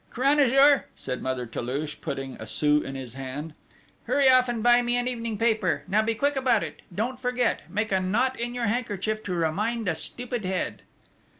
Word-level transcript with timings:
"Cranajour," 0.09 0.85
said 0.95 1.21
Mother 1.21 1.45
Toulouche, 1.45 1.97
putting 2.01 2.35
a 2.37 2.47
sou 2.47 2.81
in 2.81 2.95
his 2.95 3.13
hand, 3.13 3.53
"hurry 4.05 4.27
off 4.27 4.49
and 4.49 4.63
buy 4.63 4.81
me 4.81 4.97
an 4.97 5.07
evening 5.07 5.37
paper! 5.37 5.83
Now 5.87 6.01
be 6.01 6.15
quick 6.15 6.35
about 6.35 6.63
it!... 6.63 6.81
Don't 6.91 7.19
forget.... 7.19 7.61
Make 7.69 7.91
a 7.91 7.99
knot 7.99 8.39
in 8.39 8.55
your 8.55 8.65
handkerchief 8.65 9.21
to 9.21 9.35
remind 9.35 9.87
a 9.87 9.93
stupid 9.93 10.43
head!" 10.43 10.81